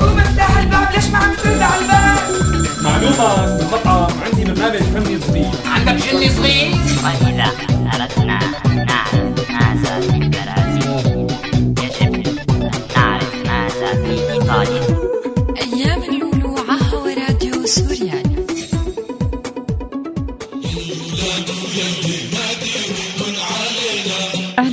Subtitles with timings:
[0.00, 2.18] قوم افتح الباب ليش ما عم ترد على الباب؟
[2.82, 7.50] معلومة بالمطعم عندي برنامج فني صغير عندك جني صغير؟ وإذا
[7.94, 8.38] أردنا
[8.84, 11.26] نعرف ماذا في البرازيل
[11.82, 14.82] يجب أن نعرف ماذا في إيطاليا
[15.62, 17.66] أيام اللولو عهو راديو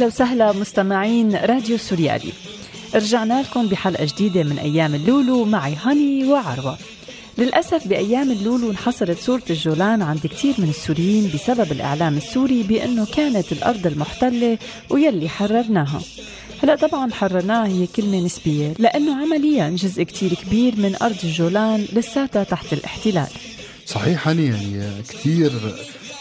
[0.02, 2.32] أهلا وسهلا مستمعين راديو سوريالي.
[2.96, 6.78] رجعنا لكم بحلقة جديدة من أيام اللولو معي هاني وعروة.
[7.38, 13.52] للأسف بأيام اللولو انحصرت صورة الجولان عند كتير من السوريين بسبب الإعلام السوري بأنه كانت
[13.52, 14.58] الأرض المحتلة
[14.90, 16.02] ويلي حررناها.
[16.64, 22.44] هلا طبعا حررناها هي كلمة نسبية لأنه عمليا جزء كتير كبير من أرض الجولان لساتها
[22.44, 23.28] تحت الاحتلال.
[23.86, 25.52] صحيح هاني يعني كثير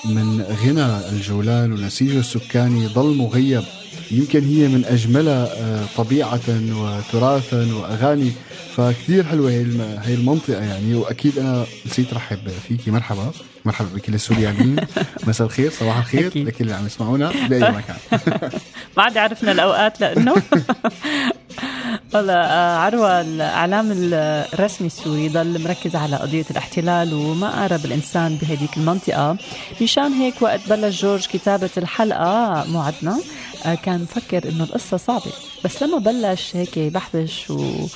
[0.05, 3.63] من غنى الجولان ونسيجه السكاني ضل مغيب.
[4.11, 6.41] يمكن هي من اجملها آه، طبيعة
[6.73, 8.33] وتراثا وأغاني.
[8.77, 9.67] فكثير حلوة هي
[10.03, 12.91] هي المنطقة يعني وأكيد أنا نسيت رحب فيكي.
[12.91, 13.31] مرحبا.
[13.65, 14.77] مرحبا بكل السوريانيين.
[15.27, 16.27] مساء الخير صباح الخير.
[16.39, 17.97] لكل اللي عم يسمعونا بأي مكان.
[18.97, 20.35] ما عاد عرفنا الأوقات لأنه.
[22.15, 28.77] والله آه، عروة الإعلام الرسمي السوري ضل مركز على قضية الاحتلال وما قرب الإنسان بهديك
[28.77, 29.37] المنطقة.
[29.83, 33.19] مشان هيك وقت بلش جورج كتابة الحلقة موعدنا
[33.67, 35.33] آه، كان مفكر إنه القصة صعبة.
[35.65, 37.87] بس لما بلش هيك بحبش و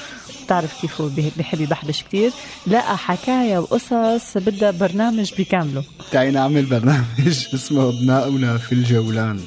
[0.44, 2.32] بتعرف كيف هو بيحب يبحبش كتير
[2.66, 5.84] لقى حكاية وقصص بدها برنامج بكامله.
[6.12, 7.04] تعي نعمل برنامج
[7.54, 9.40] اسمه أبناؤنا في الجولان.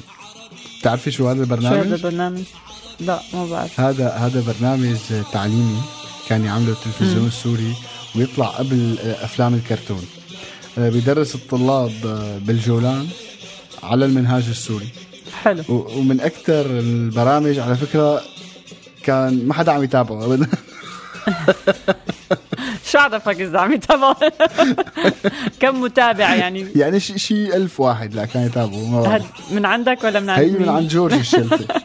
[0.80, 2.42] بتعرفي شو هذا شو هذا البرنامج؟
[3.00, 3.80] لا ما بعرف.
[3.80, 4.96] هذا هذا برنامج
[5.32, 5.80] تعليمي
[6.28, 7.74] كان يعمله التلفزيون السوري
[8.16, 10.04] ويطلع قبل أفلام الكرتون.
[10.78, 13.08] آه، بيدرس الطلاب آه، بالجولان
[13.82, 14.88] على المنهاج السوري.
[15.42, 15.64] حلو.
[15.68, 18.22] ومن أكثر البرامج على فكرة
[19.02, 20.48] كان ما حدا عم يتابعه ابدا.
[22.90, 24.14] شو عرفك اذا عم يتابع
[25.60, 29.52] كم متابع يعني؟ يعني شيء شي ألف واحد لا كان بعرف.
[29.52, 31.66] من عندك ولا من عند هي من؟ عند جورج الشلفي.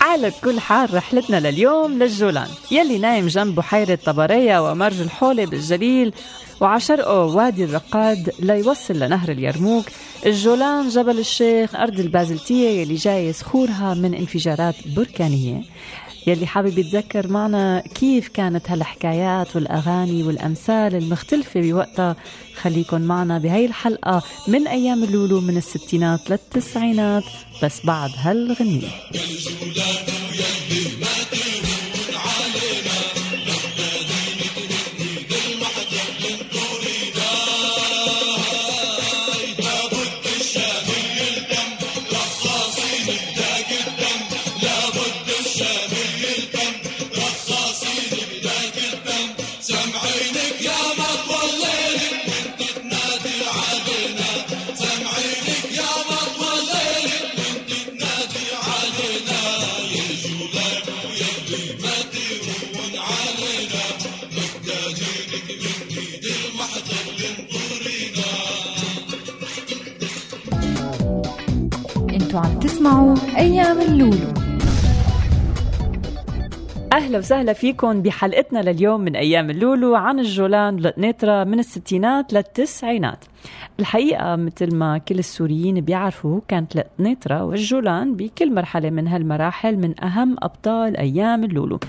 [0.00, 2.48] على كل حال رحلتنا لليوم للجولان.
[2.70, 6.12] يلي نايم جنب بحيرة طبرية ومرج الحولة بالجليل
[6.60, 9.84] وعلى شرقه وادي الرقاد ليوصل لنهر اليرموك.
[10.26, 15.62] الجولان جبل الشيخ أرض البازلتية يلي جاي صخورها من انفجارات بركانية.
[16.26, 22.16] يلي حابب يتذكر معنا كيف كانت هالحكايات والأغاني والأمثال المختلفة بوقتها.
[22.54, 27.24] خليكن معنا بهاي الحلقة من أيام اللولو من الستينات للتسعينات.
[27.62, 28.88] بس بعد هالغنية.
[72.80, 74.34] تسمعوا أيام اللولو
[76.92, 83.24] أهلا وسهلا فيكم بحلقتنا لليوم من أيام اللولو عن الجولان والقنيطرة من الستينات للتسعينات.
[83.80, 90.36] الحقيقة مثل ما كل السوريين بيعرفوا كانت القنيطرة والجولان بكل مرحلة من هالمراحل من أهم
[90.42, 91.80] أبطال أيام اللولو.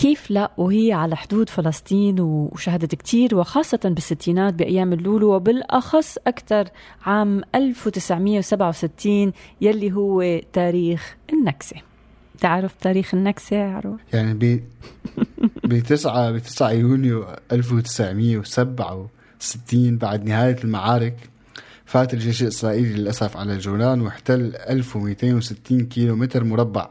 [0.00, 6.68] كيف لا وهي على حدود فلسطين وشهدت كتير وخاصة بالستينات بأيام اللولو وبالأخص أكثر
[7.06, 11.76] عام 1967 يلي هو تاريخ النكسة
[12.40, 14.60] تعرف تاريخ النكسة يا عروة؟ يعني ب
[15.68, 21.16] بتسعة بتسعة يونيو 1967 بعد نهاية المعارك
[21.84, 26.90] فات الجيش الإسرائيلي للأسف على الجولان واحتل 1260 كيلو متر مربع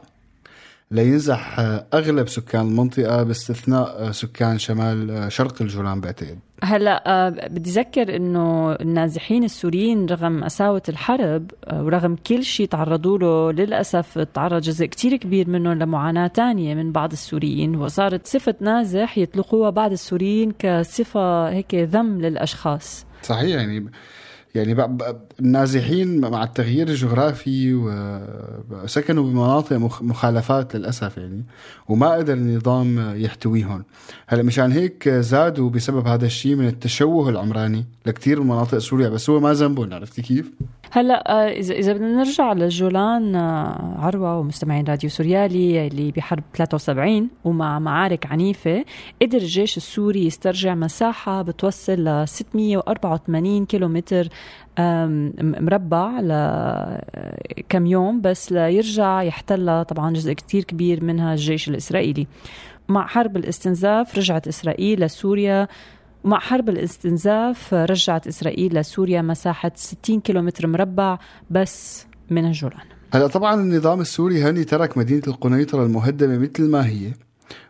[0.92, 1.58] لينزح
[1.94, 6.38] أغلب سكان المنطقة باستثناء سكان شمال شرق الجولان بعتقد.
[6.62, 13.18] هلا آه، بدي أذكر إنه النازحين السوريين رغم قساوة الحرب آه، ورغم كل شيء تعرضوا
[13.18, 19.18] له للأسف تعرض جزء كتير كبير منهم لمعاناة تانية من بعض السوريين وصارت صفة نازح
[19.18, 23.06] يطلقوها بعض السوريين كصفة هيك ذم للأشخاص.
[23.22, 23.90] صحيح يعني
[24.54, 24.86] يعني
[25.40, 27.74] النازحين مع التغيير الجغرافي
[28.70, 31.44] وسكنوا بمناطق مخ- مخالفات للأسف يعني
[31.88, 33.84] وما قدر النظام يحتويهم
[34.26, 39.30] هلا مشان هيك زادوا بسبب هذا الشيء من التشوه العمراني لكثير من مناطق سوريا بس
[39.30, 40.50] هو ما ذنبهم عرفتي كيف؟
[40.92, 47.28] هلا آه، اذا إذا بدنا نرجع للجولان آه، عروة ومستمعين راديو سوريالي اللي بحرب 73
[47.44, 48.84] ومع معارك عنيفة
[49.22, 54.28] قدر الجيش السوري يسترجع مساحة بتوصل ل 684 كيلومتر
[55.40, 62.26] مربع لكم يوم بس ليرجع يحتلها طبعا جزء كتير كبير منها الجيش الإسرائيلي.
[62.88, 65.68] مع حرب الاستنزاف رجعت إسرائيل لسوريا
[66.24, 71.18] ومع حرب الاستنزاف رجعت إسرائيل لسوريا مساحة 60 كيلومتر مربع
[71.50, 72.86] بس من الجولان.
[73.14, 77.12] هلا طبعا النظام السوري هني ترك مدينة القنيطرة المهدمة مثل ما هي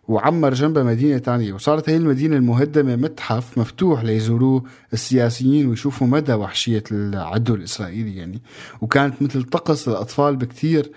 [0.08, 6.84] وعمر جنبها مدينة تانية وصارت هي المدينة المهدمة متحف مفتوح ليزوروه السياسيين ويشوفوا مدى وحشية
[6.92, 8.42] العدو الإسرائيلي يعني.
[8.80, 10.90] وكانت مثل طقس للأطفال بكتير آه،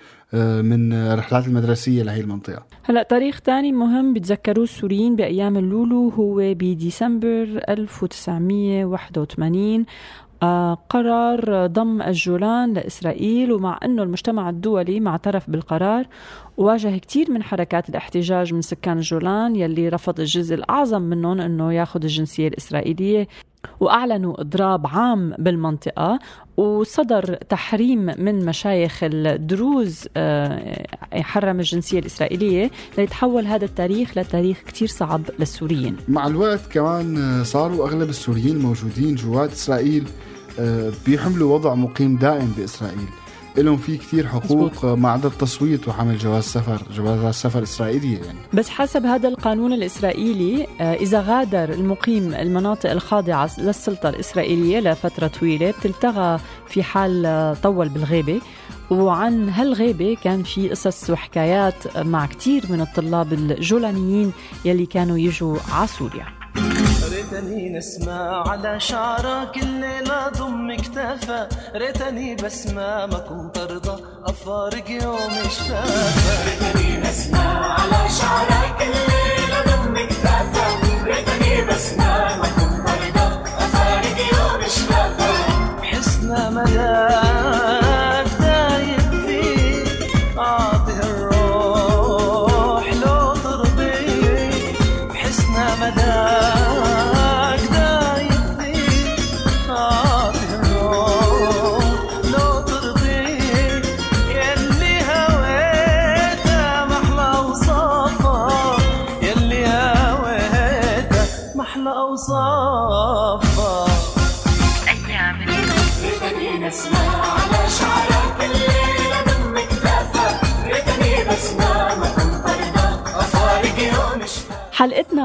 [0.62, 2.62] من رحلات المدرسية لهي المنطقة.
[2.82, 9.84] هلا تاريخ تاني مهم بيتذكروه السوريين بأيام اللولو هو بديسمبر 1981
[10.42, 16.06] آه، قرر ضم الجولان لإسرائيل ومع أنه المجتمع الدولي ما اعترف بالقرار
[16.56, 22.02] واجه كتير من حركات الاحتجاج من سكان الجولان يلي رفض الجزء الأعظم منهم أنه ياخذ
[22.02, 23.28] الجنسية الإسرائيلية.
[23.80, 26.18] وأعلنوا إضراب عام بالمنطقة
[26.56, 35.22] وصدر تحريم من مشايخ الدروز آه، حرم الجنسية الإسرائيلية ليتحول هذا التاريخ لتاريخ كتير صعب
[35.38, 35.96] للسوريين.
[36.08, 40.04] مع الوقت كمان آه، صاروا أغلب السوريين الموجودين جوات إسرائيل
[40.60, 43.23] آه، بيحملوا وضع مقيم دائم بإسرائيل.
[43.62, 44.84] لهم في كتير حقوق مزبوط.
[44.84, 48.38] ما عدا التصويت وحمل جواز سفر جواز سفر إسرائيلية يعني.
[48.52, 55.70] بس حسب هذا القانون الإسرائيلي آه، إذا غادر المقيم المناطق الخاضعة للسلطة الإسرائيلية لفترة طويلة
[55.70, 58.40] بتلتغى في حال آه، طول بالغيبة.
[58.90, 64.32] وعن هالغيبة كان في قصص وحكايات مع كتير من الطلاب الجولانيين
[64.64, 66.43] يلي كانوا يجوا على سوريا.
[67.24, 71.48] ريتني نسمع على شعرك الليلة ضم اكتفى.
[71.74, 78.13] ريتني بسمع ما كنت أرضى أفارق يوم شفافة ريتني نسمع على شعرك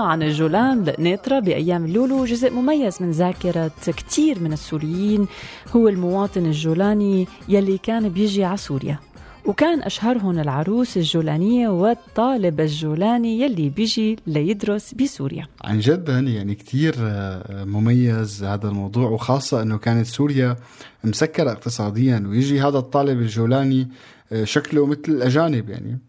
[0.10, 5.28] عن الجولان لقنيطرة بأيام اللولو جزء مميز من ذاكرة كتير من السوريين.
[5.76, 9.00] هو المواطن الجولاني يلي كان بيجي على سوريا.
[9.46, 15.48] وكان أشهرهم العروس الجولانية والطالب الجولاني يلي بيجي ليدرس بسوريا.
[15.64, 20.56] عن جد هني يعني كتير آه، مميز هذا الموضوع وخاصة أنه كانت سوريا
[21.04, 23.88] مسكرة اقتصاديا ويجي هذا الطالب الجولاني
[24.32, 26.09] آه، شكله مثل الأجانب يعني.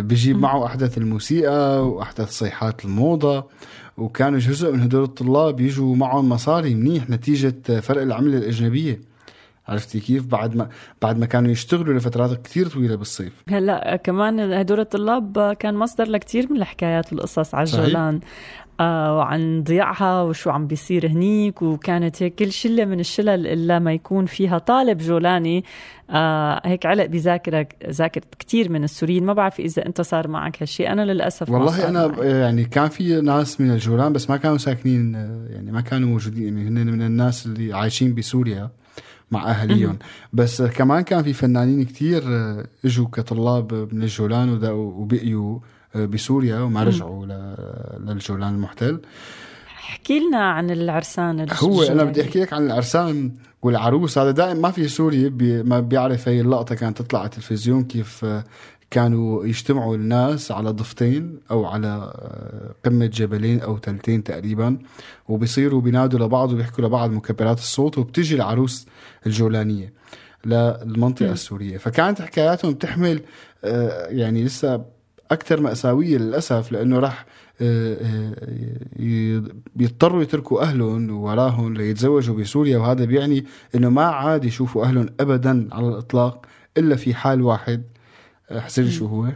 [0.00, 3.46] بيجيب معه أحدث الموسيقى وأحدث صيحات الموضة.
[3.96, 9.00] وكانوا جزء من هدول الطلاب يجوا معهم مصاري منيح نتيجة فرق العملة الأجنبية.
[9.68, 10.68] عرفتي كيف؟ بعد ما
[11.02, 13.32] بعد ما كانوا يشتغلوا لفترات كتير طويلة بالصيف.
[13.48, 17.68] هلا كمان هدول الطلاب كان مصدر لكتير من الحكايات والقصص على.
[17.68, 18.20] الجولان.
[18.80, 23.92] آه وعن ضياعها وشو عم بيصير هنيك وكانت هيك كل شلة من الشلل إلا ما
[23.92, 25.64] يكون فيها طالب جولاني.
[26.10, 29.26] آه هيك علق بذاكره ذاكرة كثير من السوريين.
[29.26, 32.28] ما بعرف إذا أنت صار معك هالشيء أنا للأسف ما والله أنا معي.
[32.28, 35.14] يعني كان في ناس من الجولان بس ما كانوا ساكنين
[35.50, 36.58] يعني ما كانوا موجودين.
[36.58, 38.70] يعني هن من الناس اللي عايشين بسوريا
[39.30, 39.98] مع اهاليهم
[40.32, 42.22] بس كمان كان في فنانين كتير
[42.84, 45.58] إجوا كطلاب من الجولان وبقيوا
[45.94, 47.26] بسوريا وما رجعوا
[47.98, 49.00] للجولان المحتل.
[49.66, 52.04] احكي لنا عن العرسان هو أنا.
[52.04, 53.32] بدي أحكي لك عن العرسان
[53.62, 54.18] والعروس.
[54.18, 58.24] هذا دائما ما في سوري بي ما بيعرف هي اللقطه كانت تطلع على التلفزيون كيف
[58.24, 58.44] آه،
[58.90, 64.78] كانوا يجتمعوا الناس على ضفتين أو على آه، قمة جبلين أو تلتين تقريبا
[65.28, 68.86] وبيصيروا بينادوا لبعض وبيحكوا لبعض مكبرات الصوت وبتجي العروس
[69.26, 69.92] الجولانية
[70.44, 71.78] للمنطقة السورية.
[71.78, 73.22] فكانت حكاياتهم تحمل
[73.64, 74.84] آه، يعني لسه
[75.30, 77.26] أكثر مأساوية للأسف لأنه راح
[77.62, 79.42] آه، آه،
[79.76, 83.44] بيضطروا يتركوا أهلهم وراهم ليتزوجوا بسوريا وهذا بيعني
[83.74, 86.46] إنه ما عاد يشوفوا أهلهم ابدا على الإطلاق
[86.78, 87.82] إلا في حال واحد.
[88.50, 89.28] آه، حسيت شو هو؟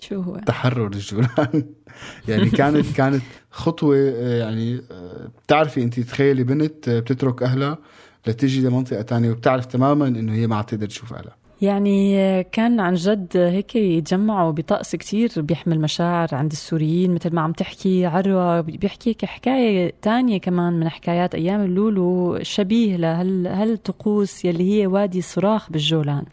[0.00, 1.64] شو هو؟ تحرر الجولان
[2.28, 7.78] يعني كانت كانت خطوة آه، يعني آه، بتعرفي أنت تخيلي بنت آه، بتترك أهلها
[8.26, 11.36] لتجي لمنطقة تانية وبتعرف تماما إنه هي ما عم تقدر تشوف أهلها.
[11.62, 17.52] يعني كان عن جد هيك يتجمعوا بطقس كتير بيحمل مشاعر عند السوريين مثل ما عم
[17.52, 24.82] تحكي عروة بيحكي هيك حكاية تانية كمان من حكايات أيام اللولو شبيه لهال هالطقوس يلي
[24.82, 26.24] هي وادي صراخ بالجولان.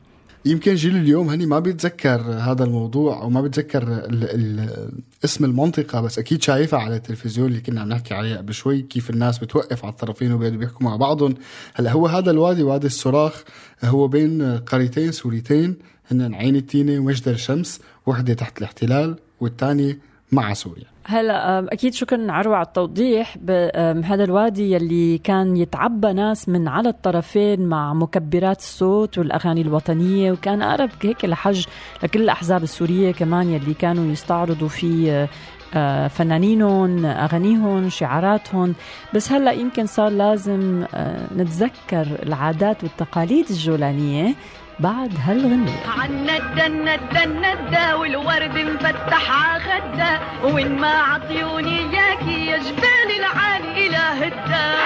[0.46, 4.91] يمكن جيل اليوم هني ما بيتذكر هذا الموضوع أو ما بيتذكر ال ال
[5.25, 9.10] اسم المنطقة بس أكيد شايفها على التلفزيون اللي كنا عم نحكي عليها قبل شوي كيف
[9.10, 11.36] الناس بتوقف على الطرفين وبيقعدوا بيحكوا مع بعضهم.
[11.74, 13.43] هلأ هو هذا الوادي وادي الصراخ
[13.84, 15.77] هو بين قريتين سوريتين
[16.12, 20.00] هن عين التينة ومجدر الشمس وحدة تحت الاحتلال والثانية
[20.31, 20.98] مع سوريا.
[21.09, 26.67] هلا أكيد شكرا عروة على التوضيح ب- أم، هذا الوادي يلي كان يتعبى ناس من
[26.67, 31.65] على الطرفين مع مكبرات الصوت والأغاني الوطنية وكان أقرب هيك لحج
[32.03, 35.29] لكل الأحزاب السورية كمان يلي كانوا يستعرضوا فيه
[35.73, 38.73] آه، فنانينهم أغانيهم شعاراتهم.
[39.15, 44.35] بس هلا يمكن صار لازم آه، نتذكر العادات والتقاليد الجولانية
[44.79, 45.83] بعد هالغنية.
[45.98, 54.27] عنا الدنة الدنة الدا والورد مفتح عخدا وين ما عطيوني اياكي يا جبال العالي اله
[54.27, 54.79] الدا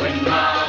[0.00, 0.59] ندى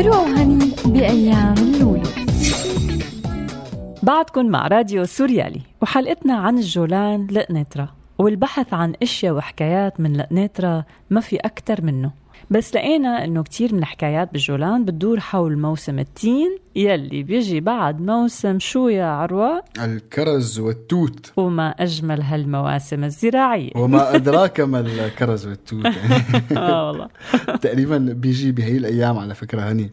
[0.00, 2.02] عروة وهني بأيام اللولو
[4.02, 7.88] بعدكم مع راديو سوريالي وحلقتنا عن الجولان لقنيترا
[8.20, 12.10] والبحث عن أشياء وحكايات من لقنيترا ما في أكتر منه.
[12.50, 18.58] بس لقينا إنه كتير من الحكايات بالجولان بتدور حول موسم التين يلي بيجي بعد موسم
[18.58, 21.32] شو يا عروة؟ الكرز والتوت.
[21.36, 23.70] وما أجمل هالمواسم الزراعية.
[23.76, 25.86] وما أدراك ما الكرز والتوت.
[26.56, 27.08] آه والله.
[27.62, 29.90] تقريبا بيجي بهي الأيام على فكرة هني.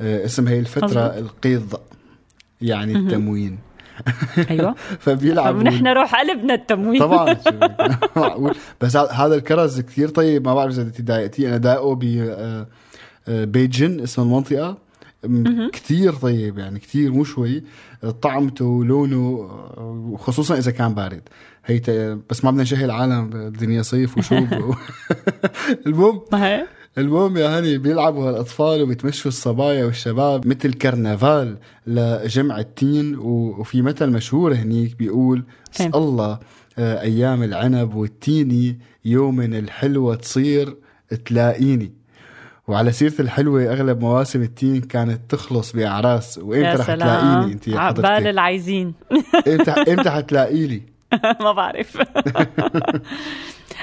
[0.00, 1.16] آه، اسم هي الفترة مظبوط.
[1.16, 1.74] القيض
[2.60, 3.58] يعني التموين.
[4.50, 4.74] أيوه.
[5.04, 5.60] فبيلعبوا.
[5.60, 7.00] ونحن روح قلبنا التموين.
[7.00, 7.36] طبعا؟
[8.16, 8.54] معقول.
[8.80, 10.46] بس هذا الكرز كثير طيب.
[10.48, 12.66] ما بعرف إذا انت أنا داقه ب آه،
[13.28, 14.78] آه، بيجن اسم المنطقة.
[15.72, 17.64] كثير طيب يعني كثير مو شوي.
[18.22, 21.22] طعمته ولونه آه، وخصوصا إذا كان بارد.
[21.66, 21.80] هي
[22.30, 24.74] بس ما بدنا نشهي العالم الدنيا صيف وشوب
[25.86, 26.20] المهم.
[27.00, 34.54] المهم يا هني بيلعبوا هالأطفال وبيتمشوا الصبايا والشباب مثل كرنفال لجمع التين وفي مثل مشهور
[34.54, 36.38] هنيك بيقول؟ أسأل الله
[36.78, 40.76] آه، أيام العنب والتيني يوم الحلوة تصير
[41.24, 41.92] تلاقيني.
[42.68, 48.06] وعلى سيرة الحلوة أغلب مواسم التين كانت تخلص بأعراس وإمتى رح تلاقيني أنت يا عقبال
[48.06, 48.94] حضرتك؟ العايزين.
[49.48, 50.82] إمتى إمتى حتلاقي لي
[51.44, 51.96] ما بعرف.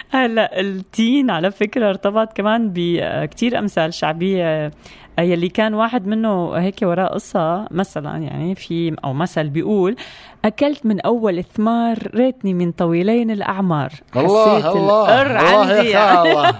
[0.09, 4.71] هلا التين على فكرة ارتبط كمان بكتير أمثال شعبية
[5.19, 9.95] يلي كان واحد منه هيك وراه قصة مثلا يعني في أو مثل بيقول
[10.45, 13.89] أكلت من أول الثمار ريتني من طويلين الأعمار.
[13.89, 15.75] حسيت الله الله القر الله.
[15.75, 15.89] عندي.
[15.89, 16.55] يا الله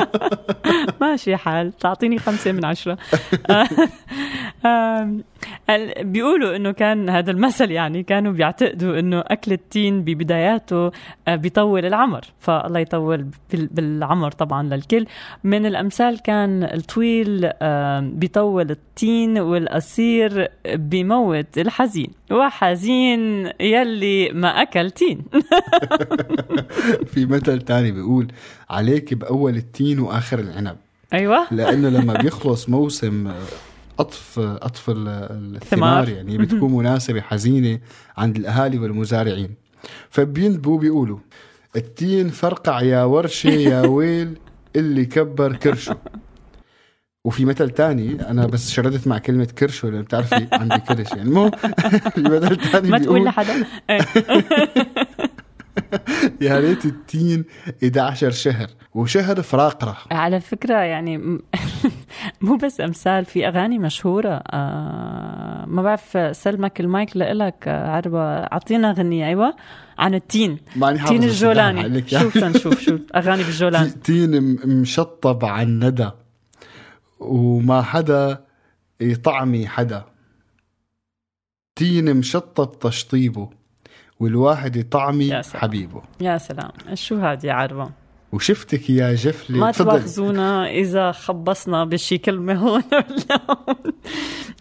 [1.00, 2.98] ماشي حال تعطيني خمسة من عشرة.
[6.00, 10.90] بيقولوا إنه كان هذا المثل يعني كانوا بيعتقدوا إنه أكل التين ببداياته
[11.28, 12.20] آه، بيطول العمر.
[12.38, 15.06] فالله يطول بال- بالعمر طبعا للكل.
[15.44, 17.50] من الأمثال كان الطويل
[18.18, 22.10] بيطول التين والقصير بيموت الحزين.
[22.30, 25.22] وحزين يلي ما أكل تين.
[27.12, 28.28] في مثل تاني بيقول
[28.70, 30.76] عليك بأول التين وآخر العنب.
[31.12, 31.46] أيوه.
[31.50, 33.32] لأنه لما بيخلص موسم
[33.98, 35.08] قطف ال-
[35.56, 35.60] الثمار.
[36.04, 36.08] ثمار.
[36.08, 37.78] يعني بتكون مناسبة حزينة
[38.16, 39.54] عند الأهالي والمزارعين.
[40.10, 41.18] فبيندبوا بيقولوا
[41.76, 44.38] التين فرقع يا ورشة يا ويل
[44.76, 45.96] اللي كبر كرشه.
[47.24, 51.10] وفي مثل تاني أنا بس شردت مع كلمة كرش لأن بتعرفي عندي كرش.
[51.10, 51.50] يعني المهم
[52.14, 53.52] في مثل تاني ما تقول لحدا.
[53.90, 54.00] إيه.
[56.40, 57.44] يا ريت التين
[57.84, 61.18] 11 شهر وشهر فرقره على فكرة يعني
[62.40, 68.92] مو بس أمثال في أغاني مشهورة آه ما بعرف سلمك المايك لإلك آه، عربة أعطينا
[68.92, 69.56] غنية أيوة
[69.98, 70.58] عن التين.
[71.08, 72.08] تين الجولاني.
[72.08, 74.40] شوف تنشوف شو أغاني بالجولان تين
[74.80, 76.10] مشطب عن ندى
[77.20, 78.44] وما حدا
[79.00, 80.04] يطعمي حدا.
[81.76, 83.50] تين مشطب تشطيبه.
[84.20, 85.62] والواحد يطعمي يا سلام.
[85.62, 87.90] حبيبه يا سلام شو هاد يا عربة
[88.32, 89.70] وشفتك يا جفلي ما.
[89.72, 93.92] تواخذونا إذا خبصنا بشي كلمة هون ولا هون.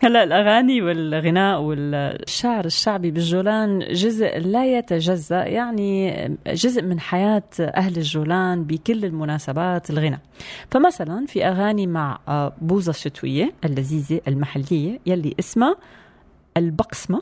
[0.03, 6.13] هلا الأغاني والغناء والشعر الشعبي بالجولان جزء لا يتجزأ يعني
[6.47, 10.19] جزء من حياة أهل الجولان بكل المناسبات الغناء
[10.71, 15.75] فمثلا في أغاني مع آه، بوزة الشتوية اللذيذة المحلية يلي اسمها
[16.57, 17.21] البقسمة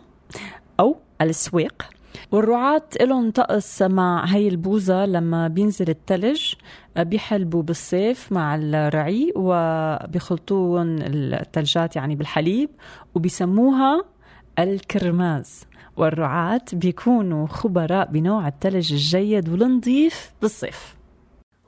[0.80, 1.84] أو السويق
[2.32, 6.54] والرعاة لهم طقس مع هاي البوزة لما بينزل التلج
[6.98, 12.70] بيحلبوا بالصيف مع الرعي وبيخلطوهم التلجات يعني بالحليب
[13.16, 14.06] وبيسموها
[14.60, 15.66] الكرماز
[15.98, 20.96] والرعاة بيكونوا خبراء بنوع التلج الجيد والنظيف بالصيف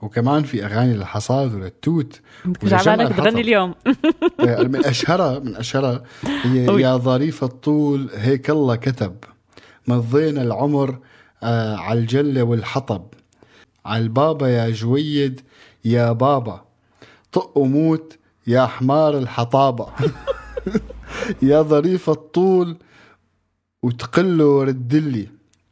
[0.01, 3.41] وكمان في أغاني للحصاد وللتوت بالك بتغني.
[3.41, 3.75] اليوم
[4.39, 6.03] آه، من اشهرها من أشهرها
[6.43, 6.81] هي أوي.
[6.81, 9.15] يا ظريف الطول هيك الله كتب
[9.87, 10.99] مضينا العمر
[11.43, 13.07] آه على الجله والحطب.
[13.85, 15.41] على البابا يا جويد
[15.85, 16.65] يا بابا.
[17.31, 18.17] طق وموت
[18.47, 19.87] يا حمار الحطابة.
[21.41, 22.77] يا ظريف الطول
[23.83, 25.27] وتقله ردلي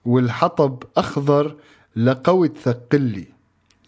[0.06, 1.56] والحطب أخضر
[1.96, 3.28] لقوي تثقلي.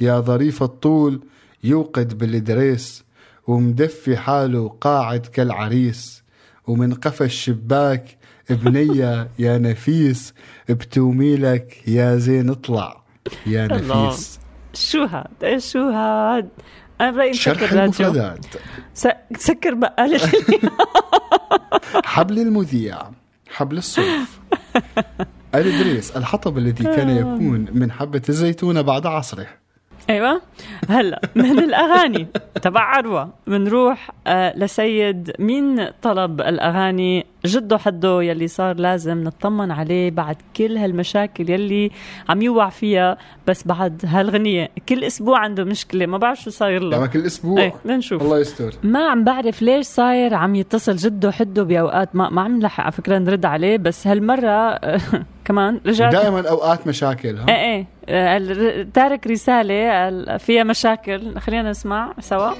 [0.01, 1.21] يا ظريف الطول
[1.63, 3.03] يوقد بالدريس
[3.47, 6.23] ومدفي حاله قاعد كالعريس.
[6.67, 8.17] ومن قفا الشباك
[8.49, 10.33] بنية يا نفيس
[10.69, 13.01] بتوميلك يا زين اطلع.
[13.45, 13.67] يا.
[13.67, 14.39] نفيس.
[14.73, 16.49] شو هاد؟ إيه شو هاد؟
[17.01, 18.45] أنا برأيي شرح نسكر راديو المفردات.
[19.37, 20.19] سكر بقالة
[22.05, 22.97] حبل المذيع
[23.51, 24.39] حبل الصوف.
[25.55, 29.47] الإدريس الحطب الذي كان يكون من حبة الزيتونة بعد عصره.
[30.09, 30.41] أيوه.
[30.89, 32.27] هلأ من الأغاني.
[32.61, 33.33] تبع عروة.
[33.47, 40.77] بنروح آه لسيد مين طلب الأغاني جده حده يلي صار لازم نطمن عليه بعد كل
[40.77, 41.91] هالمشاكل يلي
[42.29, 43.17] عم يوع فيها.
[43.47, 46.97] بس بعد هالغنية كل أسبوع عنده مشكلة ما بعرف شو صاير له.
[46.97, 48.73] يعني كل أسبوع؟ إيه لنشوف الله يستر.
[48.83, 52.91] ما عم بعرف ليش صاير عم يتصل جده حده بأوقات ما ما عم نلحق على
[52.91, 54.79] فكرة نرد عليه بس هالمرة
[55.45, 56.11] كمان رجعت.
[56.13, 58.87] دائما أوقات مشاكل ها؟ إيه إيه.
[58.93, 59.73] تارك رسالة
[60.09, 61.39] ال- فيها مشاكل.
[61.39, 62.51] خلينا نسمع سوا.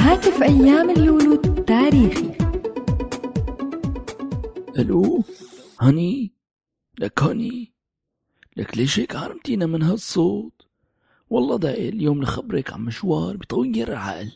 [0.00, 1.40] هاتف أيام اللولو
[1.76, 2.38] تاريخي
[4.78, 5.24] ألو
[5.80, 6.32] هاني
[6.98, 7.72] لك هاني
[8.56, 10.66] لك ليش هيك عرمتينا من هالصوت؟
[11.30, 14.32] والله داي اليوم نخبرك عن مشوار بطوير العقل.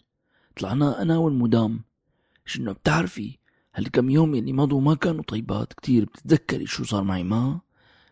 [0.56, 1.84] طلعنا أنا والمدام.
[2.46, 3.38] شنو بتعرفي؟
[3.74, 7.60] هالكم يوم اللي مضوا ما كانوا طيبات كتير بتتذكري شو صار معي؟ ما.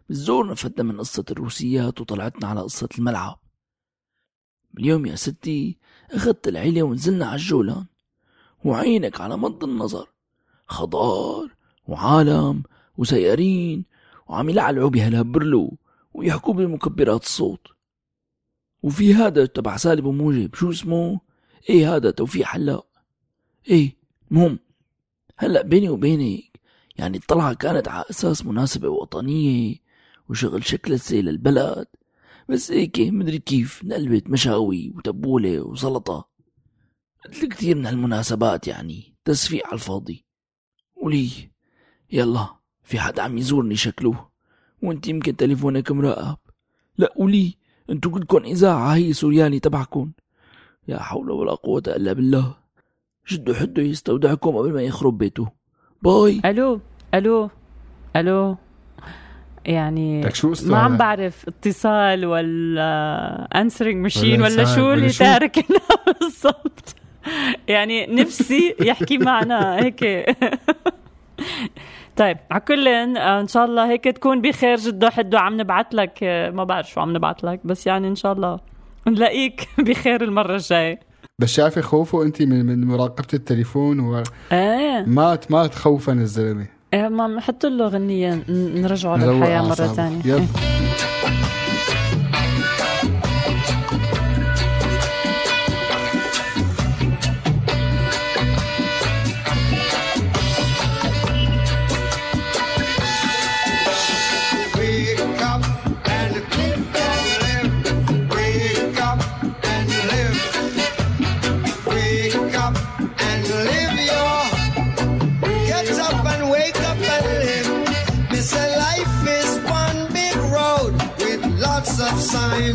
[0.09, 3.41] بالزور نفدنا من قصة الروسيات وطلعتنا على قصة الملعب.
[4.79, 5.79] اليوم يا ستي
[6.11, 7.87] أخذت العيلة ونزلنا على الجولان.
[8.64, 10.09] وعينك على مد النظر.
[10.66, 11.49] خضار
[11.87, 12.62] وعالم
[12.99, 13.85] وسيارين
[14.29, 15.79] وعم يلعلعوا بهالهبرلو
[16.14, 17.66] ويحكوا بمكبرات الصوت.
[18.83, 20.55] وفي هذا تبع سالب وموجب.
[20.55, 21.21] شو اسمه؟
[21.71, 22.87] إيه هذا توفيق حلاق
[23.68, 23.97] إيه
[24.31, 24.59] مهم.
[25.37, 26.61] هلا بيني وبينك
[26.97, 29.77] يعني الطلعة كانت على أساس مناسبة وطنية
[30.29, 31.87] وشغل شكلسة للبلد.
[32.49, 36.29] بس هيك مدري كيف نقلبت مشاوي وتبولة وسلطة.
[37.29, 40.25] مثل كتير من هالمناسبات يعني تسفيق على الفاضي.
[40.97, 41.31] ولي
[42.12, 42.49] يلا
[42.83, 44.29] في حد عم يزورني شكله.
[44.83, 46.37] وانت يمكن تليفونك مراقب.
[46.99, 47.55] لا قولي
[47.91, 50.11] انتو كلكم إذاعة هي سورياني تبعكم
[50.88, 52.57] يا حول ولا قوة إلا بالله.
[53.29, 55.49] جدوا حدوا يستودعكم قبل ما يخرب بيته
[56.03, 56.41] باي.
[56.45, 56.81] ألو
[57.14, 57.51] ألو
[58.17, 58.57] ألو.
[59.64, 65.81] يعني لك شو ما عم؟ بعرف اتصال ولا انسرنج ماشين ولا ولا شو اللي؟ تاركنا
[66.21, 66.95] بالضبط.
[67.69, 70.05] يعني نفسي يحكي معنا هيك.
[72.17, 76.19] طيب على كل ان شاء الله هيك تكون بخير جدو حدو عم نبعت لك
[76.55, 78.61] ما بعرف شو عم نبعت لك بس يعني إن شاء الله
[79.07, 81.01] نلاقيك بخير المرة الجاية.
[81.41, 85.05] بس شايفة خوفه أنت من من مراقبة التليفون ومات إيه.
[85.51, 86.67] مات خوفا الزلمة.
[86.95, 89.75] إيه، ما نحط له غنية نرجعه للحياة مرة.
[89.75, 90.47] ثانية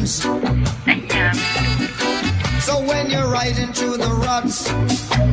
[0.03, 0.23] jams.
[2.63, 4.69] So when you're riding through the ruts,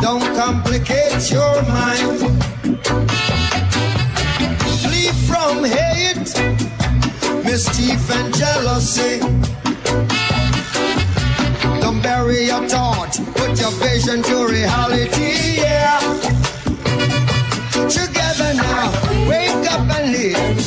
[0.01, 2.43] don't complicate your mind.
[4.83, 6.31] Flee from hate,
[7.45, 9.21] mischief, and jealousy.
[11.81, 16.01] Don't bury your thought, put your vision to reality, yeah.
[17.89, 20.60] Together now, wake up and live.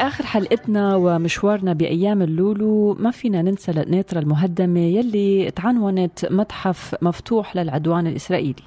[0.00, 8.06] بآخر حلقتنا ومشوارنا بأيام اللولو ما فينا ننسى النيترا المهدمة يلي تعنونت متحف مفتوح للعدوان
[8.06, 8.62] الإسرائيلي.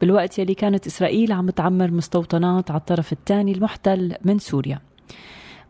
[0.00, 4.80] بالوقت يلي كانت إسرائيل عم تعمر مستوطنات على الطرف الثاني المحتل من سوريا.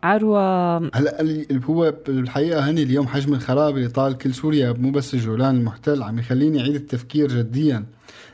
[0.02, 5.56] عروة هلا هو بالحقيقة هني اليوم حجم الخراب اللي طال كل سوريا مو بس الجولان
[5.56, 7.84] المحتل عم يخليني أعيد التفكير جديا.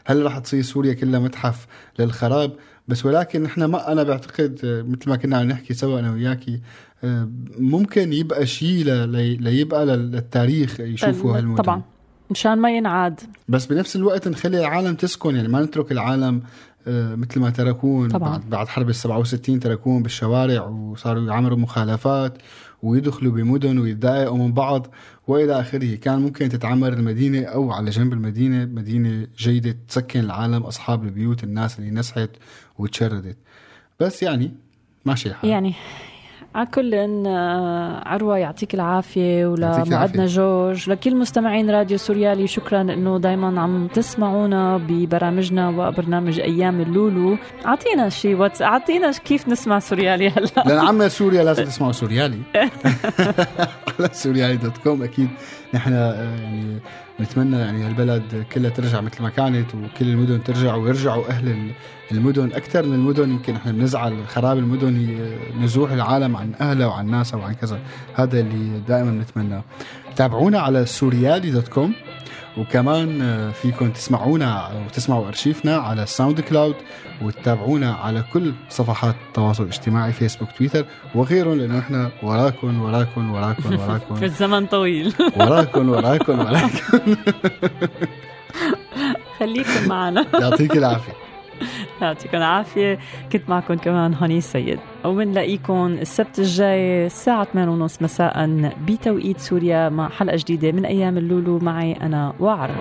[0.04, 1.66] هل رح تصير سوريا كلها متحف
[1.98, 2.52] للخراب؟
[2.88, 6.60] بس ولكن نحن ما أنا بعتقد آه، مثل ما كنا عم نحكي سوا أنا وياكي
[7.04, 11.82] آه، ممكن يبقى شيء ليبقى لل- للتاريخ يشوفوا هالمدن طبعا.
[12.30, 13.20] مشان ما ينعاد.
[13.48, 16.42] بس بنفس الوقت نخلي العالم تسكن يعني ما نترك العالم
[16.86, 18.28] آه، مثل ما تركون طبعاً.
[18.30, 22.38] بعد بعد حرب ال 67 تركون بالشوارع وصاروا يعملوا مخالفات
[22.82, 24.86] ويدخلوا بمدن ويتضايقوا من بعض
[25.26, 25.94] وإلى آخره.
[25.94, 31.78] كان ممكن تتعمر المدينة أو على جنب المدينة مدينة جيدة تسكن العالم أصحاب البيوت الناس
[31.78, 32.30] اللي نسحت
[32.78, 33.36] وتشردت.
[34.00, 34.50] بس يعني
[35.04, 35.74] ماشي الحال يعني
[36.54, 40.26] على كل إن آه، عروة يعطيك العافية يعطيك ولمعدنا.
[40.26, 40.90] جورج.
[40.90, 47.36] لكل مستمعين راديو سوريالي شكرا إنه دايما عم تسمعونا ببرامجنا وبرنامج أيام اللولو.
[47.66, 50.48] أعطينا شيء واتس أعطينا كيف نسمع سوريالي هلا.
[50.66, 52.38] لنعمر سوريا لازم تسمعوا سوريالي.
[53.98, 55.28] على سوريالي dot com أكيد.
[55.74, 56.78] نحن آه، يعني
[57.20, 61.70] نتمنى يعني هالبلد كلها ترجع مثل ما كانت وكل المدن ترجع ويرجعوا أهل ال-
[62.12, 67.10] المدن أكثر من المدن يمكن إحنا بنزعل خراب المدن هي نزوح العالم عن اهلها وعن
[67.10, 67.78] ناسها وعن كذا.
[68.14, 69.62] هذا اللي دائما بنتمناه
[70.16, 71.94] تابعونا على سوريالي dot com.
[72.56, 76.74] وكمان آه، فيكم تسمعونا وتسمعوا أرشيفنا على SoundCloud
[77.22, 80.84] وتتابعونا على كل صفحات التواصل الاجتماعي فيسبوك تويتر
[81.14, 85.14] وغيرهم لأنه إحنا وراكم وراكم وراكم في وراكم الزمن طويل.
[85.40, 87.14] وراكم وراكم وراكم.
[89.38, 90.26] خليكم معنا.
[90.40, 91.12] يعطيك العافية.
[92.02, 92.98] يعطيكم العافية.
[93.32, 94.78] كنت معكم كمان هاني سيد.
[95.04, 98.46] وبنلاقيكم السبت الجاي الساعة 8:30 مساء
[98.86, 101.58] بتوقيت سوريا مع حلقة جديدة من أيام اللولو.
[101.58, 102.76] معي أنا وعروة.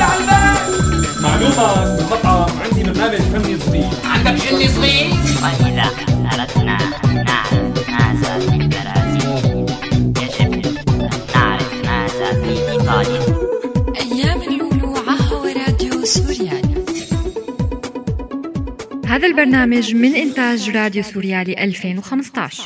[0.00, 0.58] على الباب.
[1.22, 3.90] معلومة بالمطعم عندي برنامج فني صغير.
[4.04, 4.38] عندك
[4.76, 5.10] صغير؟
[5.42, 5.90] وإذا
[6.32, 9.66] أردنا أن نعرف ماذا في البرازيل
[10.22, 13.22] يجب أن نعرف ماذا في إيطاليا
[14.00, 16.84] أيام اللولو عهو راديو سوريالي
[19.06, 22.62] هذا البرنامج من إنتاج راديو سوريالي 2015